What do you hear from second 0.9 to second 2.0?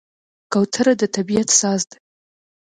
د طبیعت ساز ده.